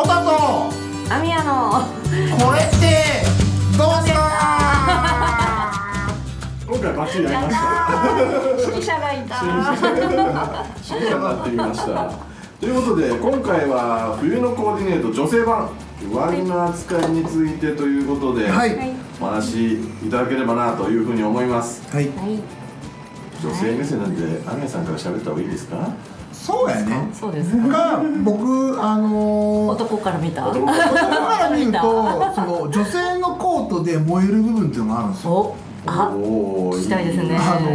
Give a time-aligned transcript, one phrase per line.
[0.00, 0.70] おたと
[1.12, 1.70] アミヤの。
[1.72, 3.24] これって
[3.76, 4.22] どうすか？
[6.68, 7.60] 今回バッチリやりました。
[8.60, 9.34] 指揮者がいた
[10.80, 12.12] 新車になってみました。
[12.60, 15.68] ということで今回は冬のコーディネート女性版。
[16.00, 18.78] 上着の扱いについてということで、はい。
[19.20, 19.74] お話し
[20.06, 21.82] いただければなというふうに思います。
[21.92, 22.04] はい。
[22.04, 22.38] はい。
[23.44, 25.76] 女性目線なんでアミヤさんから喋った方がいいですか？
[26.44, 27.08] そうやね。
[27.12, 27.66] そうですか。
[27.68, 30.48] が僕あのー男から見た。
[30.48, 31.80] 男男から見ると
[32.34, 35.32] その女性のコートで燃える部分っていうのがあるんですよ。
[35.32, 36.10] おあ
[36.74, 37.36] 聞きたいですね。
[37.38, 37.68] あの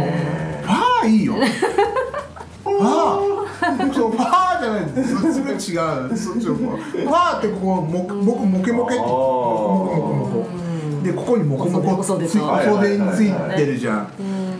[0.62, 1.34] ファーいいよ。
[2.64, 3.94] ファー。
[3.94, 5.14] そうファーじゃないんです。
[5.32, 6.16] それ違う。
[6.16, 6.76] そっちの方。
[6.76, 9.02] ファーってここも僕モケモケって。
[9.02, 14.08] モコモコモコでここにモコモコ細でつい細袖についてるじゃん。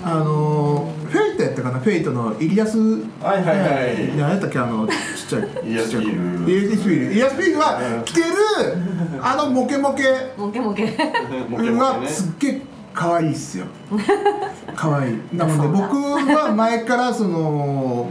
[0.04, 0.93] あの Fateやった
[1.64, 4.16] かな Fateのイリアスはいはいはい。
[4.16, 4.94] 何やったっけあのちっ
[5.28, 6.52] ちゃいイリアスフィール。
[6.52, 7.12] イリアスフィール。
[7.12, 8.26] イリアスフィールは着てる
[9.20, 10.04] あのモケモケ。
[10.36, 10.96] モケモケ。
[10.96, 12.62] がすっげえ
[12.92, 13.66] 可愛いっすよ。
[14.76, 15.18] 可愛い。
[15.32, 18.08] なので僕は前からその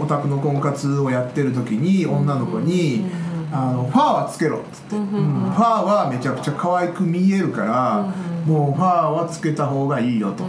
[0.00, 3.06] オタクの婚活をやってる時に女の子に
[3.52, 5.04] 「あのファーはつけろ」っつって、うん。
[5.04, 8.12] ファーはめちゃくちゃ可愛く見えるから
[8.46, 10.44] もうファーはつけた方がいいよと。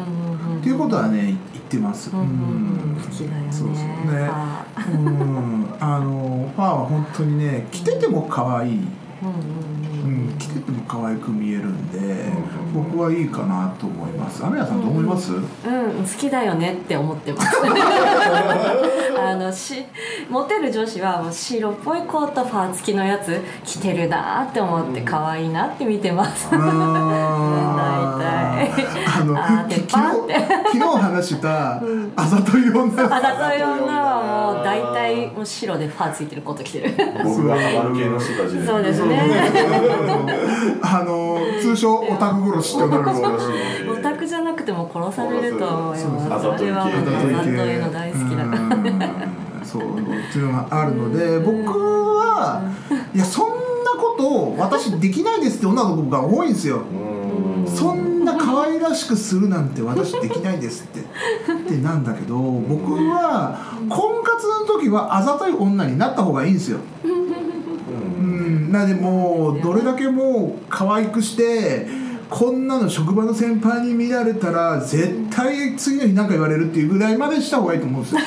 [0.59, 1.37] っていうことはね言
[1.69, 2.09] ってます。
[2.11, 3.47] うん好きだよね。
[3.51, 3.85] そうそう。
[4.11, 4.27] ね。
[4.31, 5.75] あうん。
[5.79, 8.79] あのファーは本当にね着てても可愛い。
[9.21, 9.27] う
[10.07, 12.31] ん、着てても可愛く見えるんで、
[12.73, 14.45] 僕はいいかなと思います。
[14.45, 15.33] アメヤさんどう思います？
[15.33, 15.49] うん好
[16.17, 17.57] きだよねって思ってます。
[19.19, 19.83] あのし
[20.29, 26.49] モテる女子はもう白っぽいコートファー付きのやつ着てるなって思って可愛いなって見てます。
[26.55, 28.48] 大体
[29.07, 33.03] あのあ昨日昨日話したあざとい女。
[33.03, 36.93] あざとい女はもう大体もう白でファーついてるコート着てる。
[37.23, 38.65] 僕がハマる系の人たちで。
[38.65, 39.21] そうですね。
[40.81, 43.93] あの通称オタク殺しって呼ばれるの。
[43.93, 46.58] オタクじゃなくても殺されると思います。
[46.58, 46.99] それはあざと
[47.45, 48.61] いの大好きだから。
[48.61, 48.65] う
[49.61, 49.65] ん。
[49.65, 49.99] そう。
[49.99, 51.71] っていうのがあるので僕
[52.20, 52.61] は
[53.14, 53.55] いやそんな
[53.97, 56.77] ことを私できないですって女の子が多いんですよ。
[56.77, 57.67] うん。
[57.67, 60.99] そんな可愛らしくするなんて私できないですって。
[60.99, 61.03] っ
[61.67, 66.79] てなんだけど僕は婚活の時はあざとい女になった方がいいんですよ。
[67.03, 71.87] うん、なんでもうどれだけもう可愛くして
[72.29, 78.21] こんなの職場の先輩に見られたら絶対次の日何か言われるっていうぐらいまでした方がいいと思うんですよ。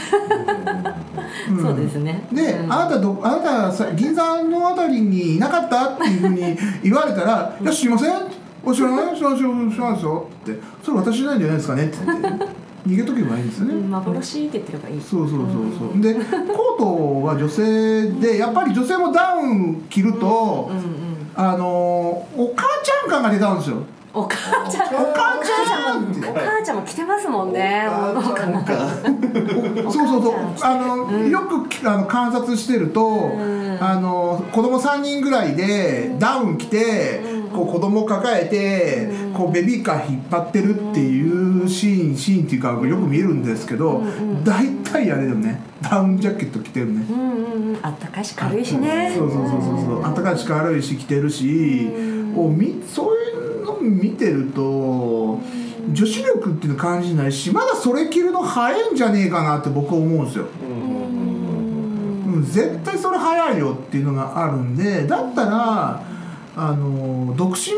[1.54, 2.24] ん そうですね。
[2.32, 2.72] で、うん。
[2.72, 5.90] あなたどあなたさ銀座のあたりにいなかった？
[5.90, 8.10] っていうふうに言われたら「いや知りません
[8.64, 9.16] お知らない？
[9.16, 11.98] 知らない知らない知らないですよ」って「それ私じゃないんじゃないですかね」って。
[12.04, 13.74] 言って逃げとけばいいんですよね。
[13.74, 15.00] うん幻って言ってればいい。
[15.00, 15.48] そうそうそう
[15.92, 16.02] そう。
[16.02, 20.68] でコートは女性でやっぱり女性もダウン着ると、
[21.36, 21.66] あの
[22.36, 23.76] お母ちゃん感が出たんですよ
[24.14, 26.12] お母ちゃんお母ちゃん。
[26.12, 26.76] ってお母ちゃん。
[26.76, 27.88] も着てますもんね。
[29.90, 30.34] そうそうそう。
[30.62, 33.32] あの、よくあの観察してると、
[33.80, 37.20] あの子供3人ぐらいでダウン着て、
[37.52, 44.02] こう子供抱えて、こうベビーカー引っ張ってるっていうシーンシーンっていうかよく見えるんですけど、
[44.44, 45.60] 大体あれだよね。
[45.80, 47.04] ダウンジャケット着てるね。
[47.10, 47.78] うんうんうん。
[47.82, 49.12] あったかいし軽いしね。
[49.16, 50.02] そうそうそうそうそう。
[50.02, 51.90] 暖かいし軽いし着てるし、
[52.34, 53.21] こうみそういうの
[53.82, 55.40] 見てると
[55.92, 60.46] 女子力っていうの感じないしまだそれ着るの早いんじゃねえかなって僕は思うんですよ。
[62.26, 66.02] うん、絶対それ早いよっていうのがあるんでだったら
[66.54, 67.72] あの独身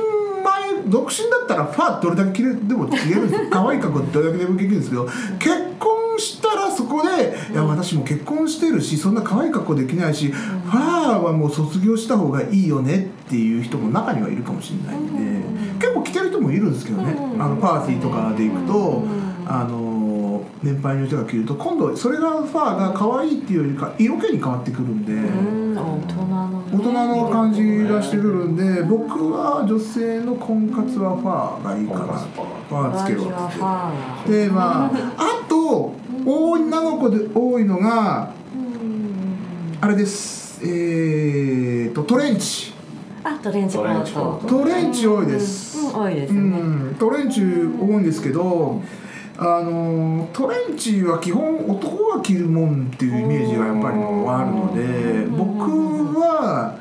[0.45, 3.49] 前独身だったらファーどれだけ着れでも着れるんですよ。
[3.51, 15.34] 可愛い格好どれだけでも着れるんですけど結婚したらそこで「いや私も結婚してるしそんな可愛い格好できないし、ファーはもう卒業した方がいいよね」っていう人も中にはいるかもしれないんで
[16.45, 17.17] もいるんですけどね。
[17.39, 19.05] あのパーティーとかで行くと
[19.47, 25.13] あの年配の人が着ると今度それがファーが可愛いっていうよりか色気に変わってくるんで。
[25.13, 25.65] うん。
[26.75, 32.19] 大人の感じがしてくるんで僕は女性の婚活はファーがいいかな
[32.69, 35.93] ファーつけろってでまああと
[36.25, 38.33] 女の子で多いのが
[39.81, 40.61] あれです。
[40.63, 42.73] えーとトレンチ
[43.25, 44.47] あトレンチコート。
[44.47, 45.79] トレンチ多いです。
[45.79, 46.41] うん多いですうね。
[46.91, 47.49] んトレンチ多い
[47.97, 48.83] んですけど
[49.37, 56.77] あのトレンチは基本男が着るもんっていうイメージがやっぱりあるので僕は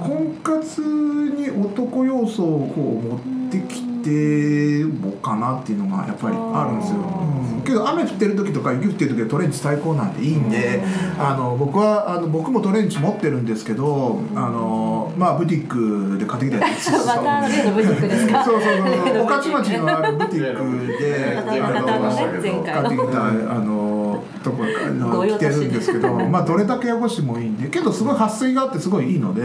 [0.00, 10.82] 婚活に男要素をこう持ってきてもかなっていうのがやっぱりあるんですよ、うん、けど雨降ってる時とか雪降ってる時はトレンチ最高なんでいいんで、
[11.18, 18.44] あの僕はあの僕もトレンチ持ってるんですけどあのまあブティックで買ってきたやつ また例のブティックですか？
[18.44, 29.42] そうそうそう御徒町のあるブティックで買ってきたあのとこあの着てるんですけどまあどれだけ汚してもいいんでけどすごい撥水があってすごいいいので、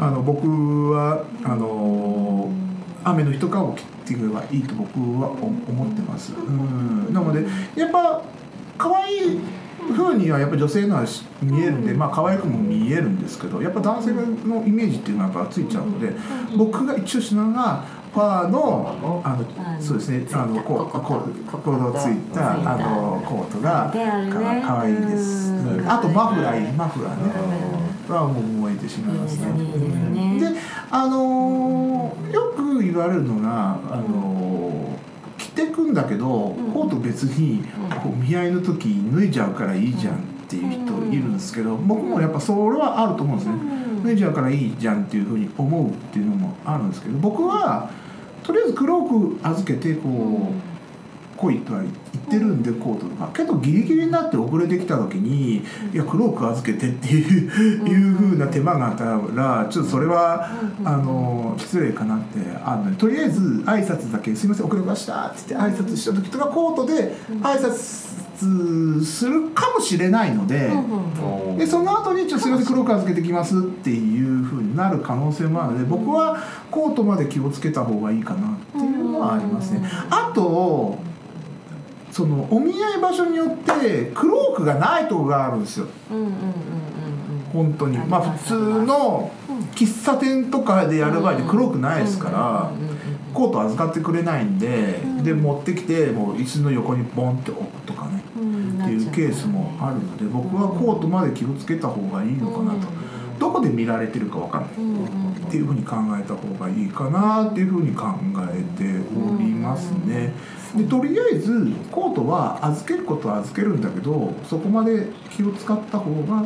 [0.00, 2.33] あの僕はあの
[3.04, 6.32] 雨の日とかを着てくればいいと僕は思ってます。
[6.34, 7.44] うん、なので
[7.78, 8.22] やっぱ
[8.78, 9.40] 可愛い
[9.92, 11.04] 風にはやっぱ女性のは
[11.42, 16.12] 見えるんで、まあ可愛くも見えるんですけどやっぱ男性のイメージっていうのはやっぱついちゃうので
[16.56, 23.90] 僕が一応しながらファーのあのそうですねあのこうこうコードついたあのコートが
[24.64, 25.50] かわいいです。
[25.50, 25.90] うん。
[25.90, 27.32] あとマフラーマフラーね。
[28.08, 30.38] はもう燃えてしまいますね。
[30.38, 30.46] で
[30.90, 37.64] あのーよく言われるのがあのー着てくんだけどコート別に
[38.02, 40.18] こう見合いの時脱いじゃうからいいじゃんっ
[40.48, 40.80] ていう人
[41.12, 43.54] いるんですけど僕もやっぱそれはあると思うんですね。
[44.04, 47.90] 脱いじゃうからいいじゃんっていうふうに思うっていうのもあるんですけど僕は
[48.44, 50.74] とりあえず黒く預けてこう
[51.36, 51.94] 来いとは言っ
[52.30, 55.56] てるんでコートとかけどギリギリになって遅れてきた時に
[55.92, 57.50] いや黒く預けてっていう
[57.88, 59.04] いうふうな手間があった
[59.34, 60.48] らちょっとそれは
[60.84, 70.70] あの失礼かなってあるのでとりあえず挨拶だけ「すいません遅れました」って言って挨拶した時とかコートで挨拶するかもしれないので。
[71.58, 76.36] でその後にちょっとすみません黒く預けてきますっていうふうになる可能性もあるので僕は
[76.70, 79.88] コートまで気をつけた方がいいかなっていうのはありますね。
[80.10, 80.98] あと
[82.10, 85.86] そのお見合い場所によってクロークがないとこがあるんですよ。
[86.10, 86.34] うんうんうんうん
[87.52, 87.98] 本当に。
[87.98, 88.54] まあ普通
[88.84, 89.30] の
[89.74, 92.70] 喫茶店とかでやる場合でクロークないですから
[93.32, 98.13] コート預かってくれないんでで持ってきてもう椅子の横にボンって置くとかね
[98.84, 102.88] っていうケースもあるので僕はコートまで気をつけた方がいいのかなと。
[103.38, 104.70] どこで見られてるか分かんない。
[105.44, 108.06] っていうふうに考えた方がいいかなっていうふうに考
[108.50, 108.84] えて
[109.16, 110.32] おりますね。
[110.76, 116.44] でとりあえずコートは預けることは預けるんだけどそこまで気を使った方が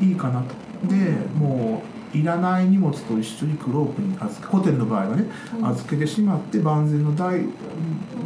[0.00, 0.54] いいかなと。
[0.88, 0.94] で
[1.38, 1.82] も
[2.14, 5.24] ういらない荷物と一緒にクロークに預けホテルの場合はね
[5.62, 7.42] 預けてしまって万全の台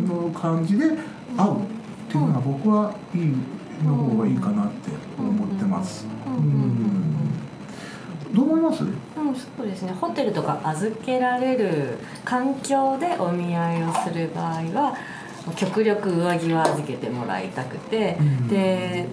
[0.07, 0.85] の感じで
[1.37, 1.80] 会う
[2.11, 3.33] っていうのが僕はいい
[3.87, 6.09] の方がいいかなって思ってます。
[6.27, 7.31] うん。
[8.35, 8.83] どう思います？
[8.83, 8.91] うん、
[9.35, 9.93] そうですね。
[9.93, 14.97] ホテルとか預けられる環境でお見合いをする場合は
[15.55, 18.49] 極力上着は預けてもらいたくて、うん。
[18.49, 19.07] で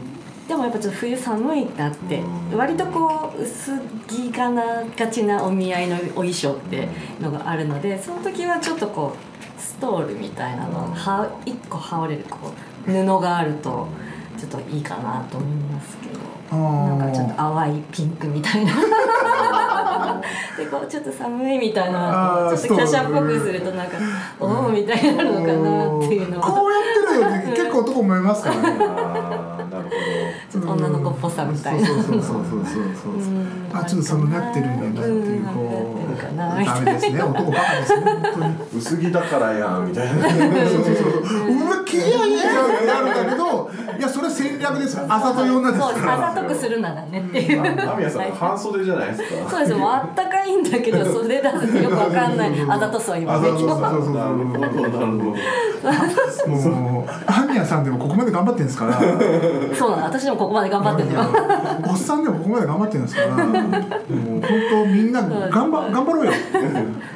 [0.48, 2.22] でもやっぱちょっと冬寒いなって
[2.56, 3.78] 割とこう薄
[4.08, 6.88] 着がながちなお見合いのお衣装って
[7.20, 12.54] のがあるのでその時はちょっとこうストールみたいなのをは1個羽織れるこ
[12.88, 13.88] う布があると
[14.38, 16.38] ちょっといいかなと思いますけど。
[16.50, 18.72] あなんかちょっとー淡いピンクみたいな。
[20.58, 23.98] でこうちょっと寒いみたいなちょっと華奢っぽくするとなんか
[24.40, 26.48] おおみたいになるのかなっていうのは。
[26.48, 28.62] こうやってるの結構男思いますからね。
[30.74, 31.88] 女の子っぽさみたいな。
[31.88, 32.64] そうそうそうそうそう
[32.96, 33.48] そううん。
[33.74, 38.58] あちょっと寒がってるんだなっていうこうダメですね男バカですね本当に。
[38.58, 40.30] ど薄着だからやんみたいな。
[40.30, 41.48] そうそうそう。
[41.52, 45.06] うわ気合いいいじゃんってなるんだけどいやそれ戦略ですよ。
[45.10, 47.20] あざとい女ですそうからあざとくするならね。
[47.20, 49.50] っていう間宮さん半袖じゃないですか。
[49.50, 49.74] そうです。
[49.76, 52.52] もうあったかいんだけど袖出すよくわかんない。
[52.70, 53.50] あざとさを今ね。
[53.50, 54.14] あざとそうそうそうそう。
[54.16, 55.38] なるほどなるほど。
[56.48, 57.08] もう
[57.58, 59.00] アンニャさんでもここまで頑張ってるんですから。
[59.76, 60.04] そうなの。
[60.04, 61.30] 私でもここまで頑張ってるんだよ。
[61.90, 63.28] おっさんでもここまで頑張ってるんですから。
[63.36, 66.32] もう本当みんな頑張頑張ろうよ。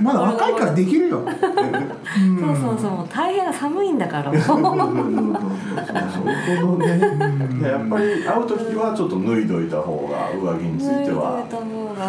[0.02, 1.22] まだ若いからできるよ。
[1.32, 2.92] そうそうそう。
[2.92, 4.32] もう大変な寒いんだから。
[4.56, 4.86] もうな
[6.56, 7.00] るほどね
[7.62, 11.44] やっぱり会う時はちょっと脱いどいた方が上着については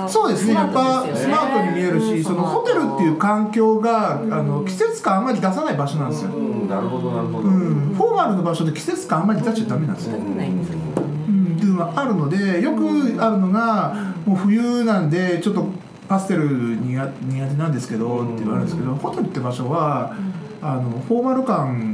[0.08, 0.54] そうですね。
[0.54, 7.48] やっぱスマートに見えるし、うんそのホテルっていう環境が、あの季節感あんまり出さない場所なんですよ、うんなるほどなるほど。
[7.48, 15.66] うん、フォーマルの場所で季節感あんまり出しちゃダメなんですよ、っていうのがあるのでよくあるのがもう冬なんでちょっと
[16.08, 20.14] パステル苦苦手なんですけどって言われるんですけどホテルって場所は
[20.60, 21.91] あのフォーマル感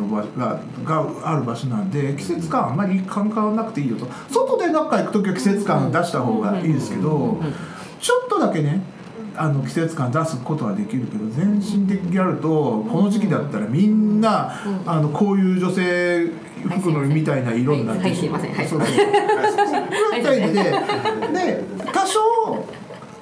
[0.00, 4.06] の場ががある場所なんで季節感あんまり感わなくていいよと。
[4.30, 7.40] 外で中行く時は季節感出した方がいいですけど
[8.00, 8.82] ちょっとだけね
[9.36, 14.52] あの季節感出すことはできるけど全身的にやるとこの時期だったらみんな
[14.86, 16.26] あのこういう女性
[16.68, 18.86] 服のみたいな色になってはいすいませんはいそうで
[21.92, 22.20] 多少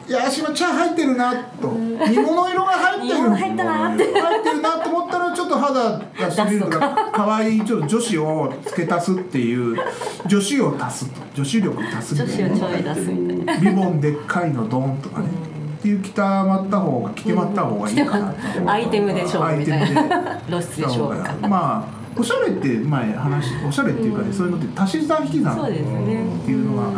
[0.08, 1.68] いや足の茶入ってるなと。
[1.68, 3.28] 煮物色が入ってる。
[3.28, 4.04] 入ったなって。
[4.04, 7.10] 入ってるなと思ったらちょっと肌出してみるとか。
[7.12, 9.76] 可愛いちょっと女子を付け足すっていう
[10.26, 11.20] 女子を足すと。
[11.34, 12.56] 女子力足す女みたいな。
[12.56, 13.70] 子をちょい出すみたいな。
[13.70, 15.26] リボンでっかいのドンとかね。
[15.78, 18.38] っていう着たまった方が着てまった方がいいかなと。
[18.70, 20.14] アイテムで勝負みたいアイテムで。
[20.14, 21.34] な露出で勝負か。
[21.46, 26.88] まあおしゃれって前話おしゃれっていうかね、そういうのって足し算引き算っていうのが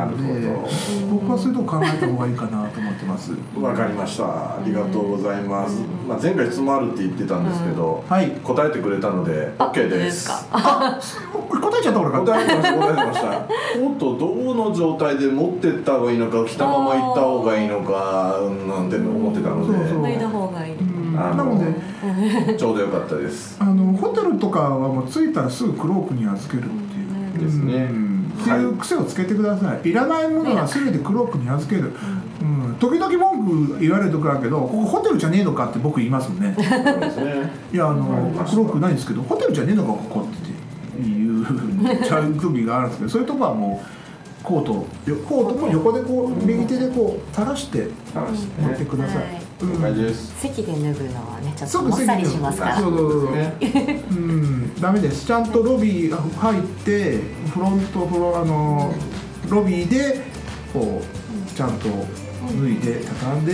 [0.00, 3.32] あるのでなるほ僕はそういうとこ考えた方がいいかなと思ってます。
[3.60, 4.24] わかりました。
[4.24, 8.30] ありがとうございます、まあ、前回質問あるって言ってたんですけど、はい。
[8.30, 10.30] 答えてくれたのであ OK です。
[10.52, 13.48] あ答えちゃった俺が答えてました答えてました。
[13.82, 20.00] おっとどの状態で持ってった方がいいのか着たまま行った方がいいのかうんなんて思ってたので。
[20.00, 20.76] 脱いだ方がいい
[21.12, 21.74] なので。
[22.56, 23.56] ちょうどよかったです。
[23.60, 27.88] あのホテルとかはもう着いたらすぐクロークに預けるっていう、ですね。
[27.90, 28.20] うん。
[28.40, 29.88] っていう癖をつけてください。
[29.88, 31.92] いらないものは全てクロークに預ける、
[32.40, 36.54] うん、時々文句言われるとこあるけどここホテルじゃねえのかって僕言いますもんね。
[36.56, 37.52] そうですね。
[37.72, 44.72] いやあのクロークないんですけどホテルじゃねえのかここっていうふうにちゃう時があるんですけどそういうとこはもうコート
[45.10, 47.88] よコートも横でこう右手でこう垂らして
[48.58, 49.72] 持ってください、はいうん。
[49.74, 52.80] 了解です席で脱ぐのはねちょっともっさりしますから。
[52.80, 53.32] そうそうそうそう。
[53.32, 53.56] ね
[54.10, 55.26] うん、ダメです。
[55.26, 57.20] ちゃんとロビー入って
[57.52, 58.92] フロントフロあの
[59.48, 60.24] ロビーで
[60.72, 61.88] こうちゃんと
[62.60, 63.52] 脱いで畳んで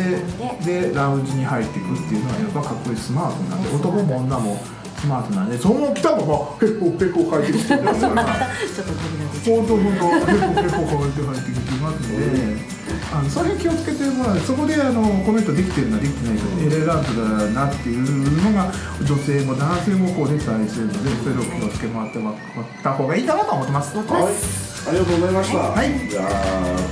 [0.64, 0.92] で。
[0.94, 4.62] ラウンジに入っていくっていうのはやっぱかっこいいスマートなんで男も女も
[4.98, 6.36] スマートなんでそのまま来たままへこ
[6.66, 10.06] へこ入ってきてますからちょっとドリ本当本当。
[10.06, 12.75] へこへこ入って入ってきてますんで。
[13.12, 18.72] あのそれ気をつけてもらうそこであのコメントできてるなできてないかエレガントだなっていうのが
[19.04, 22.38] 女性も男性もこう出たりするのでそれを気をつけてもらってもらっ
[22.82, 23.96] た方がいいかなと思ってます。
[23.96, 26.26] はいありがとうございました、はいじゃあ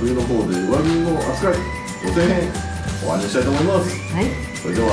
[0.01, 1.53] 冬の方で上着の扱い
[2.03, 2.51] 女性編
[3.07, 4.91] お話ししたいと思いますはいそれでは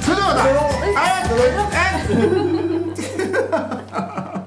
[0.00, 0.46] それではまた
[3.92, 4.46] あ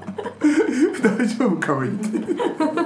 [1.02, 2.00] 大丈夫かも言って。